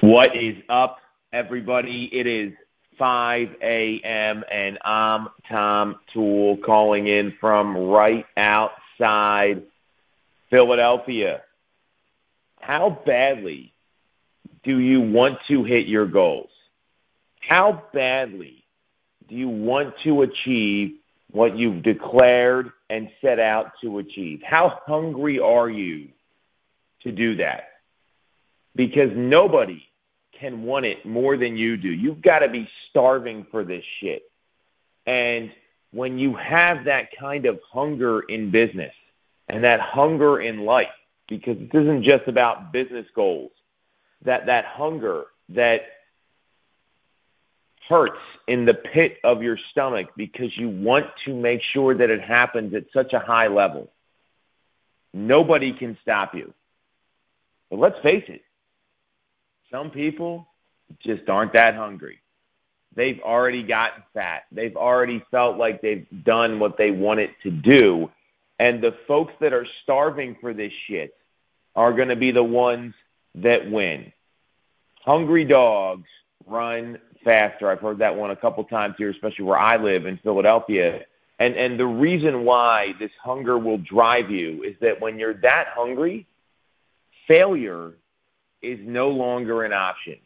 What 0.00 0.34
is 0.34 0.56
up, 0.70 0.96
everybody? 1.30 2.08
It 2.10 2.26
is 2.26 2.54
5 2.98 3.56
a.m. 3.60 4.44
and 4.50 4.78
I'm 4.82 5.28
Tom 5.46 5.96
Toole 6.14 6.56
calling 6.56 7.06
in 7.06 7.34
from 7.38 7.76
right 7.76 8.24
outside 8.34 9.62
Philadelphia. 10.48 11.42
How 12.62 13.02
badly 13.04 13.74
do 14.62 14.78
you 14.78 15.02
want 15.02 15.38
to 15.48 15.64
hit 15.64 15.86
your 15.86 16.06
goals? 16.06 16.48
How 17.40 17.82
badly 17.92 18.64
do 19.28 19.34
you 19.34 19.50
want 19.50 19.92
to 20.04 20.22
achieve 20.22 20.94
what 21.30 21.58
you've 21.58 21.82
declared 21.82 22.72
and 22.88 23.10
set 23.20 23.38
out 23.38 23.72
to 23.82 23.98
achieve? 23.98 24.40
How 24.42 24.80
hungry 24.86 25.38
are 25.38 25.68
you 25.68 26.08
to 27.02 27.12
do 27.12 27.36
that? 27.36 27.64
Because 28.74 29.10
nobody 29.14 29.84
can 30.40 30.62
want 30.62 30.86
it 30.86 31.04
more 31.04 31.36
than 31.36 31.56
you 31.56 31.76
do. 31.76 31.90
You've 31.90 32.22
got 32.22 32.40
to 32.40 32.48
be 32.48 32.68
starving 32.88 33.46
for 33.50 33.62
this 33.62 33.84
shit. 34.00 34.22
And 35.06 35.52
when 35.92 36.18
you 36.18 36.34
have 36.34 36.84
that 36.84 37.08
kind 37.18 37.46
of 37.46 37.60
hunger 37.70 38.20
in 38.20 38.50
business 38.50 38.94
and 39.48 39.64
that 39.64 39.80
hunger 39.80 40.40
in 40.40 40.64
life, 40.64 40.88
because 41.28 41.58
this 41.58 41.82
isn't 41.82 42.04
just 42.04 42.26
about 42.26 42.72
business 42.72 43.06
goals, 43.14 43.52
that 44.24 44.46
that 44.46 44.64
hunger 44.64 45.26
that 45.50 45.82
hurts 47.88 48.20
in 48.46 48.64
the 48.64 48.74
pit 48.74 49.18
of 49.24 49.42
your 49.42 49.58
stomach 49.70 50.08
because 50.16 50.56
you 50.56 50.68
want 50.68 51.06
to 51.24 51.34
make 51.34 51.60
sure 51.72 51.94
that 51.94 52.08
it 52.08 52.20
happens 52.20 52.72
at 52.74 52.84
such 52.92 53.12
a 53.12 53.18
high 53.18 53.48
level. 53.48 53.90
Nobody 55.12 55.72
can 55.72 55.98
stop 56.00 56.34
you. 56.34 56.54
But 57.68 57.80
let's 57.80 57.98
face 58.02 58.24
it, 58.28 58.42
some 59.70 59.90
people 59.90 60.46
just 61.00 61.28
aren't 61.28 61.52
that 61.52 61.74
hungry. 61.74 62.20
They've 62.94 63.20
already 63.20 63.62
gotten 63.62 64.02
fat. 64.12 64.42
They've 64.50 64.76
already 64.76 65.24
felt 65.30 65.56
like 65.56 65.80
they've 65.80 66.06
done 66.24 66.58
what 66.58 66.76
they 66.76 66.90
wanted 66.90 67.30
to 67.44 67.50
do. 67.50 68.10
And 68.58 68.82
the 68.82 68.96
folks 69.06 69.32
that 69.40 69.52
are 69.52 69.66
starving 69.82 70.36
for 70.40 70.52
this 70.52 70.72
shit 70.86 71.14
are 71.76 71.92
going 71.92 72.08
to 72.08 72.16
be 72.16 72.30
the 72.30 72.42
ones 72.42 72.94
that 73.36 73.70
win. 73.70 74.12
Hungry 75.04 75.44
dogs 75.44 76.08
run 76.46 76.98
faster. 77.24 77.70
I've 77.70 77.80
heard 77.80 77.98
that 77.98 78.16
one 78.16 78.32
a 78.32 78.36
couple 78.36 78.64
times 78.64 78.96
here, 78.98 79.10
especially 79.10 79.44
where 79.44 79.58
I 79.58 79.76
live 79.76 80.06
in 80.06 80.18
Philadelphia. 80.18 81.04
And 81.38 81.54
and 81.54 81.80
the 81.80 81.86
reason 81.86 82.44
why 82.44 82.94
this 82.98 83.12
hunger 83.22 83.58
will 83.58 83.78
drive 83.78 84.30
you 84.30 84.62
is 84.62 84.76
that 84.80 85.00
when 85.00 85.18
you're 85.18 85.34
that 85.34 85.68
hungry, 85.68 86.26
failure 87.26 87.92
is 88.62 88.78
no 88.82 89.10
longer 89.10 89.64
an 89.64 89.72
option. 89.72 90.16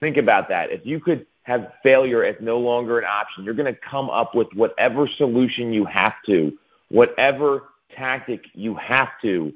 Think 0.00 0.16
about 0.16 0.48
that. 0.48 0.70
If 0.70 0.86
you 0.86 1.00
could 1.00 1.26
have 1.42 1.72
failure 1.82 2.24
as 2.24 2.36
no 2.40 2.58
longer 2.58 2.98
an 2.98 3.04
option, 3.04 3.44
you're 3.44 3.54
going 3.54 3.72
to 3.72 3.80
come 3.80 4.10
up 4.10 4.34
with 4.34 4.48
whatever 4.54 5.08
solution 5.08 5.72
you 5.72 5.84
have 5.84 6.14
to, 6.26 6.56
whatever 6.88 7.64
tactic 7.96 8.44
you 8.54 8.74
have 8.74 9.08
to 9.22 9.52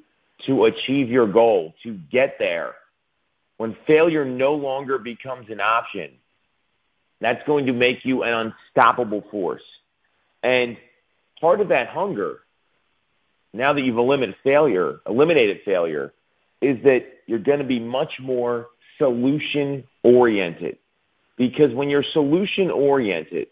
to 0.47 0.65
achieve 0.67 1.09
your 1.09 1.27
goal, 1.27 1.75
to 1.83 1.95
get 2.11 2.39
there. 2.39 2.75
When 3.57 3.77
failure 3.87 4.25
no 4.25 4.55
longer 4.55 4.99
becomes 4.99 5.49
an 5.49 5.61
option, 5.61 6.11
that's 7.21 7.47
going 7.47 7.67
to 7.67 7.73
make 7.73 8.05
you 8.05 8.25
an 8.25 8.53
unstoppable 8.53 9.23
force. 9.31 9.63
And 10.43 10.77
part 11.41 11.61
of 11.61 11.69
that 11.69 11.89
hunger, 11.89 12.41
now 13.53 13.73
that 13.73 13.83
you've 13.83 13.97
eliminated 13.97 14.37
failure, 14.43 15.01
eliminated 15.07 15.61
failure, 15.65 16.13
is 16.65 16.83
that 16.85 17.05
you're 17.27 17.39
going 17.39 17.59
to 17.59 17.65
be 17.65 17.79
much 17.79 18.15
more 18.21 18.69
solution 18.99 19.85
oriented. 20.03 20.79
Because 21.37 21.73
when 21.75 21.91
you're 21.91 22.05
solution 22.13 22.71
oriented 22.71 23.49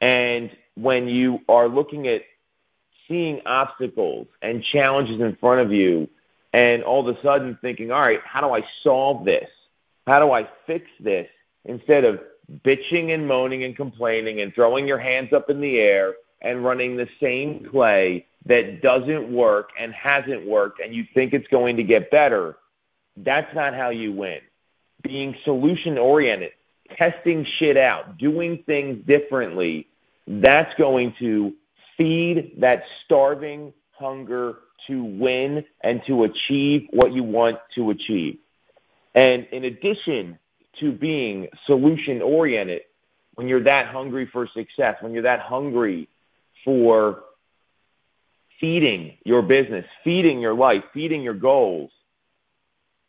and 0.00 0.50
when 0.74 1.08
you 1.08 1.40
are 1.48 1.68
looking 1.68 2.08
at 2.08 2.22
seeing 3.08 3.42
obstacles 3.44 4.28
and 4.40 4.64
challenges 4.64 5.20
in 5.20 5.36
front 5.36 5.60
of 5.60 5.72
you 5.72 6.08
and 6.52 6.82
all 6.84 7.06
of 7.06 7.16
a 7.16 7.20
sudden 7.22 7.58
thinking, 7.60 7.90
all 7.90 8.00
right, 8.00 8.20
how 8.24 8.40
do 8.40 8.54
I 8.54 8.64
solve 8.82 9.24
this? 9.24 9.48
How 10.06 10.20
do 10.20 10.32
I 10.32 10.48
fix 10.66 10.86
this? 11.00 11.28
Instead 11.64 12.04
of 12.04 12.20
bitching 12.64 13.12
and 13.12 13.26
moaning 13.26 13.64
and 13.64 13.76
complaining 13.76 14.40
and 14.40 14.54
throwing 14.54 14.86
your 14.86 14.98
hands 14.98 15.32
up 15.32 15.50
in 15.50 15.60
the 15.60 15.78
air 15.78 16.14
and 16.40 16.64
running 16.64 16.96
the 16.96 17.08
same 17.20 17.68
play 17.70 18.26
that 18.46 18.82
doesn't 18.82 19.32
work 19.32 19.70
and 19.78 19.92
hasn't 19.92 20.46
worked 20.46 20.80
and 20.80 20.94
you 20.94 21.04
think 21.14 21.32
it's 21.32 21.46
going 21.48 21.76
to 21.76 21.82
get 21.82 22.10
better, 22.10 22.56
that's 23.16 23.54
not 23.54 23.74
how 23.74 23.90
you 23.90 24.12
win. 24.12 24.40
Being 25.02 25.36
solution 25.44 25.98
oriented, 25.98 26.52
testing 26.96 27.44
shit 27.44 27.76
out, 27.76 28.18
doing 28.18 28.62
things 28.64 29.04
differently, 29.06 29.88
that's 30.26 30.72
going 30.78 31.14
to 31.18 31.52
feed 31.96 32.54
that 32.58 32.84
starving 33.04 33.72
hunger 33.92 34.58
to 34.86 35.04
win 35.04 35.64
and 35.82 36.02
to 36.06 36.24
achieve 36.24 36.88
what 36.90 37.12
you 37.12 37.22
want 37.22 37.58
to 37.74 37.90
achieve. 37.90 38.38
And 39.14 39.46
in 39.52 39.64
addition 39.64 40.38
to 40.80 40.90
being 40.90 41.48
solution 41.66 42.22
oriented, 42.22 42.82
when 43.34 43.48
you're 43.48 43.62
that 43.62 43.86
hungry 43.86 44.26
for 44.26 44.48
success, 44.48 44.96
when 45.00 45.12
you're 45.12 45.22
that 45.22 45.40
hungry 45.40 46.08
for 46.64 47.24
feeding 48.62 49.18
your 49.24 49.42
business, 49.42 49.84
feeding 50.04 50.40
your 50.40 50.54
life, 50.54 50.84
feeding 50.94 51.20
your 51.20 51.34
goals, 51.34 51.90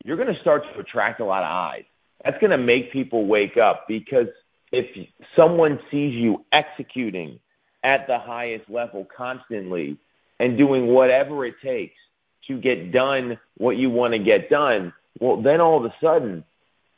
you're 0.03 0.17
going 0.17 0.33
to 0.33 0.41
start 0.41 0.63
to 0.73 0.79
attract 0.79 1.19
a 1.19 1.25
lot 1.25 1.43
of 1.43 1.49
eyes. 1.49 1.83
That's 2.25 2.39
going 2.39 2.51
to 2.51 2.57
make 2.57 2.91
people 2.91 3.27
wake 3.27 3.55
up 3.55 3.87
because 3.87 4.27
if 4.71 4.87
someone 5.35 5.79
sees 5.91 6.15
you 6.15 6.43
executing 6.51 7.39
at 7.83 8.07
the 8.07 8.17
highest 8.17 8.67
level 8.67 9.07
constantly 9.15 9.97
and 10.39 10.57
doing 10.57 10.87
whatever 10.87 11.45
it 11.45 11.55
takes 11.61 11.99
to 12.47 12.57
get 12.57 12.91
done 12.91 13.37
what 13.57 13.77
you 13.77 13.91
want 13.91 14.13
to 14.13 14.19
get 14.19 14.49
done, 14.49 14.91
well, 15.19 15.39
then 15.39 15.61
all 15.61 15.77
of 15.77 15.85
a 15.85 15.93
sudden, 16.01 16.43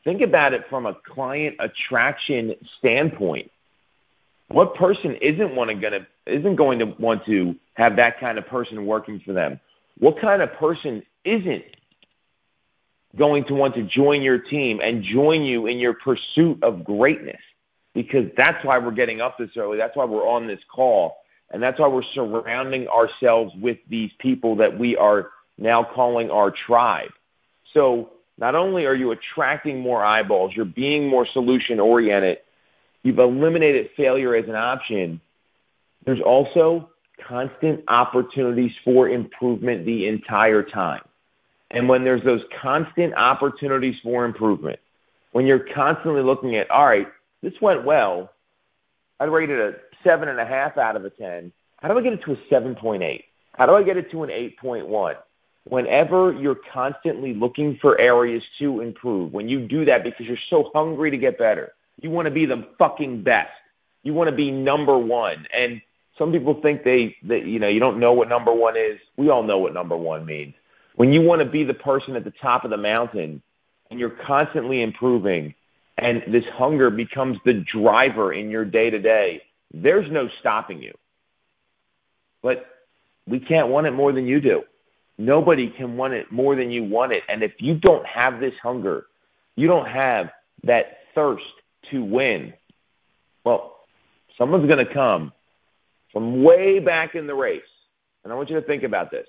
think 0.06 0.22
about 0.22 0.54
it 0.54 0.64
from 0.70 0.86
a 0.86 0.94
client 0.94 1.58
attraction 1.60 2.56
standpoint. 2.78 3.52
What 4.56 4.76
person 4.76 5.18
isn't 5.18 5.54
want 5.54 5.70
to 5.70 5.76
gonna 5.76 6.08
isn't 6.26 6.56
going 6.56 6.80
to 6.80 6.86
want 6.86 7.26
to 7.26 7.58
have 7.74 7.98
that 7.98 8.22
kind 8.22 8.38
of 8.38 8.48
person 8.48 8.86
working 8.86 9.20
for 9.20 9.34
them? 9.34 9.60
What 9.98 10.18
kind 10.18 10.42
of 10.42 10.54
person 10.54 11.04
isn't 11.26 11.66
going 13.18 13.44
to 13.48 13.54
want 13.54 13.76
to 13.76 13.84
join 13.84 14.22
your 14.22 14.38
team 14.38 14.80
and 14.82 15.04
join 15.04 15.42
you 15.42 15.68
in 15.68 15.78
your 15.78 15.94
pursuit 15.96 16.64
of 16.64 16.86
greatness? 16.86 17.42
Because 17.94 18.32
that's 18.38 18.64
why 18.64 18.78
we're 18.78 18.92
getting 18.92 19.20
up 19.20 19.38
this 19.38 19.50
early. 19.58 19.78
That's 19.78 19.98
why 19.98 20.06
we're 20.06 20.26
on 20.26 20.48
this 20.48 20.62
call. 20.74 21.18
And 21.52 21.62
that's 21.62 21.78
why 21.78 21.90
we're 21.90 22.04
surrounding 22.14 22.88
ourselves 22.88 23.54
with 23.60 23.80
these 23.90 24.12
people 24.20 24.56
that 24.56 24.80
we 24.80 24.96
are 24.96 25.32
now 25.58 25.84
calling 25.84 26.32
our 26.32 26.50
tribe. 26.50 27.12
So 27.74 28.12
not 28.38 28.56
only 28.56 28.86
are 28.86 28.96
you 28.96 29.12
attracting 29.12 29.82
more 29.82 30.06
eyeballs, 30.06 30.54
you're 30.56 30.64
being 30.64 31.10
more 31.10 31.28
solution 31.28 31.82
oriented, 31.82 32.38
you've 33.06 33.20
eliminated 33.20 33.92
failure 33.96 34.36
as 34.36 34.46
an 34.50 34.56
option. 34.56 35.22
There's 36.06 36.22
also 36.22 36.90
constant 37.26 37.84
opportunities 37.88 38.72
for 38.84 39.08
improvement 39.08 39.86
the 39.86 40.08
entire 40.08 40.64
time. 40.64 41.04
And 41.70 41.88
when 41.88 42.04
there's 42.04 42.24
those 42.24 42.42
constant 42.60 43.14
opportunities 43.14 43.96
for 44.04 44.26
improvement, 44.26 44.80
when 45.34 45.46
you're 45.46 45.68
constantly 45.74 46.24
looking 46.24 46.56
at, 46.56 46.70
all 46.72 46.88
right, 46.88 47.08
this 47.44 47.54
went 47.62 47.86
well, 47.86 48.32
I'd 49.20 49.30
rate 49.30 49.52
it 49.52 49.60
a 49.60 49.76
seven 50.04 50.28
and 50.28 50.40
a 50.40 50.46
half 50.46 50.78
out 50.78 50.96
of 50.96 51.06
a 51.06 51.12
10. 51.12 51.52
How 51.78 51.88
do 51.88 51.98
I 51.98 52.02
get 52.02 52.14
it 52.14 52.24
to 52.24 52.34
a 52.34 52.38
7.8? 52.52 53.24
How 53.54 53.68
do 53.68 53.76
I 53.76 53.84
get 53.84 53.98
it 53.98 54.10
to 54.12 54.24
an 54.24 54.30
8.1? 54.32 55.16
Whenever 55.66 56.34
you're 56.34 56.58
constantly 56.74 57.36
looking 57.36 57.78
for 57.82 58.00
areas 58.00 58.44
to 58.60 58.82
improve, 58.82 59.32
when 59.32 59.48
you 59.48 59.68
do 59.68 59.86
that 59.86 60.04
because 60.04 60.26
you're 60.26 60.38
so 60.50 60.72
hungry 60.74 61.12
to 61.12 61.18
get 61.18 61.38
better, 61.38 61.74
you 62.02 62.10
want 62.10 62.26
to 62.26 62.32
be 62.32 62.46
the 62.46 62.68
fucking 62.78 63.24
best. 63.24 63.52
You 64.04 64.14
want 64.14 64.30
to 64.30 64.36
be 64.36 64.52
number 64.52 64.98
one. 64.98 65.48
And 65.54 65.82
some 66.18 66.32
people 66.32 66.62
think 66.62 66.84
they 66.84 67.16
that 67.24 67.46
you 67.46 67.60
know 67.60 67.68
you 67.68 67.80
don't 67.80 68.00
know 68.00 68.14
what 68.14 68.30
number 68.30 68.54
one 68.54 68.78
is. 68.78 69.00
We 69.18 69.30
all 69.30 69.44
know 69.44 69.58
what 69.58 69.74
number 69.74 69.98
one 69.98 70.26
means. 70.26 70.54
When 70.96 71.12
you 71.12 71.22
want 71.22 71.40
to 71.40 71.46
be 71.46 71.64
the 71.64 71.74
person 71.74 72.16
at 72.16 72.24
the 72.24 72.34
top 72.42 72.64
of 72.64 72.72
the 72.72 72.78
mountain 72.78 73.42
and 73.90 74.00
you're 74.00 74.18
constantly 74.26 74.82
improving 74.82 75.54
and 75.98 76.24
this 76.28 76.46
hunger 76.54 76.90
becomes 76.90 77.38
the 77.46 77.54
driver 77.54 78.34
in 78.34 78.50
your 78.50 78.66
day 78.66 78.90
to 78.90 79.00
day, 79.00 79.42
there's 79.74 80.10
no 80.12 80.30
stopping 80.40 80.82
you. 80.82 80.94
But 82.42 82.66
we 83.28 83.40
can't 83.40 83.70
want 83.70 83.88
it 83.88 83.92
more 83.92 84.12
than 84.12 84.26
you 84.26 84.40
do. 84.40 84.64
Nobody 85.18 85.70
can 85.70 85.98
want 85.98 86.14
it 86.14 86.32
more 86.32 86.56
than 86.56 86.72
you 86.72 86.84
want 86.84 87.12
it. 87.12 87.24
And 87.28 87.44
if 87.44 87.54
you 87.60 87.76
don't 87.76 88.06
have 88.06 88.40
this 88.40 88.54
hunger, 88.62 89.08
you 89.56 89.68
don't 89.68 89.88
have 89.88 90.30
that 90.64 91.00
thirst 91.14 91.44
to 91.92 92.04
win, 92.04 92.54
well, 93.44 93.78
someone's 94.38 94.68
going 94.68 94.86
to 94.86 94.94
come 94.94 95.32
from 96.12 96.44
way 96.44 96.80
back 96.80 97.16
in 97.16 97.28
the 97.28 97.36
race. 97.36 97.62
And 98.24 98.34
I 98.34 98.36
want 98.36 98.50
you 98.50 98.56
to 98.56 98.66
think 98.66 98.84
about 98.84 99.12
this. 99.12 99.28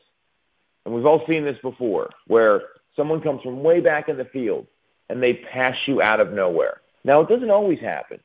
And 0.85 0.95
we've 0.95 1.07
all 1.07 1.27
seen 1.27 1.45
this 1.45 1.59
before, 1.63 2.11
where 2.27 2.63
someone 2.95 3.21
comes 3.21 3.43
from 3.43 3.63
way 3.63 3.81
back 3.81 4.09
in 4.09 4.17
the 4.17 4.25
field 4.25 4.67
and 5.09 5.23
they 5.23 5.35
pass 5.35 5.77
you 5.87 6.01
out 6.01 6.21
of 6.21 6.33
nowhere. 6.33 6.81
Now, 7.05 7.21
it 7.21 7.29
doesn't 7.29 7.51
always 7.51 7.79
happen, 7.79 8.21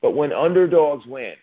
but 0.00 0.12
when 0.12 0.32
underdogs 0.32 1.06
win, 1.06 1.34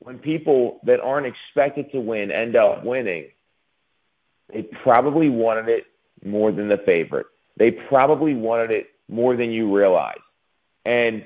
when 0.00 0.18
people 0.18 0.80
that 0.84 1.00
aren't 1.00 1.26
expected 1.26 1.92
to 1.92 2.00
win 2.00 2.30
end 2.30 2.56
up 2.56 2.84
winning, 2.84 3.26
they 4.52 4.62
probably 4.62 5.28
wanted 5.28 5.68
it 5.68 5.86
more 6.24 6.50
than 6.50 6.68
the 6.68 6.78
favorite. 6.78 7.26
They 7.56 7.70
probably 7.70 8.34
wanted 8.34 8.70
it 8.70 8.90
more 9.08 9.36
than 9.36 9.50
you 9.50 9.76
realize. 9.76 10.18
And 10.84 11.24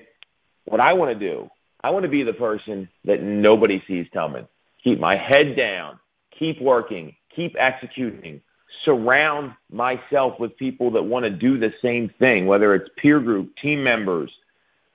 what 0.64 0.81
I 0.81 0.93
want 0.93 1.19
to 1.19 1.19
do, 1.19 1.50
I 1.82 1.90
want 1.90 2.05
to 2.05 2.08
be 2.08 2.22
the 2.22 2.32
person 2.32 2.88
that 3.05 3.22
nobody 3.22 3.82
sees 3.87 4.06
coming. 4.12 4.46
Keep 4.82 5.00
my 5.00 5.16
head 5.16 5.56
down, 5.56 5.99
keep 6.31 6.61
working, 6.61 7.14
keep 7.34 7.56
executing, 7.58 8.40
surround 8.84 9.52
myself 9.70 10.38
with 10.38 10.56
people 10.56 10.90
that 10.93 11.02
want 11.02 11.25
to 11.25 11.31
do 11.31 11.58
the 11.58 11.72
same 11.82 12.08
thing, 12.19 12.46
whether 12.46 12.75
it's 12.75 12.88
peer 12.96 13.20
group, 13.20 13.56
team 13.56 13.82
members, 13.82 14.31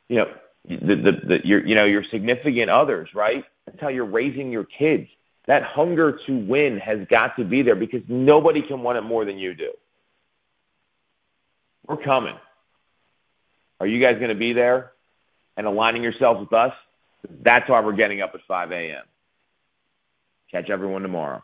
you 0.07 0.17
know, 0.17 0.31
the, 0.67 0.95
the, 0.95 1.11
the 1.11 1.47
your 1.47 1.65
you 1.65 1.73
know 1.73 1.85
your 1.85 2.03
significant 2.03 2.69
others, 2.69 3.09
right? 3.15 3.45
That's 3.65 3.79
how 3.79 3.87
you're 3.87 4.05
raising 4.05 4.51
your 4.51 4.65
kids. 4.65 5.07
That 5.45 5.63
hunger 5.63 6.19
to 6.27 6.37
win 6.37 6.77
has 6.79 7.07
got 7.07 7.35
to 7.37 7.43
be 7.43 7.61
there 7.61 7.75
because 7.75 8.01
nobody 8.07 8.61
can 8.61 8.81
want 8.81 8.97
it 8.97 9.01
more 9.01 9.25
than 9.25 9.37
you 9.37 9.55
do. 9.55 9.71
We're 11.87 11.97
coming. 11.97 12.35
Are 13.79 13.87
you 13.87 13.99
guys 13.99 14.17
going 14.17 14.29
to 14.29 14.35
be 14.35 14.53
there 14.53 14.91
and 15.57 15.67
aligning 15.67 16.03
yourselves 16.03 16.39
with 16.39 16.53
us? 16.53 16.73
That's 17.41 17.69
why 17.69 17.81
we're 17.81 17.93
getting 17.93 18.21
up 18.21 18.31
at 18.33 18.41
5 18.47 18.71
a.m. 18.71 19.03
Catch 20.51 20.69
everyone 20.69 21.01
tomorrow. 21.01 21.43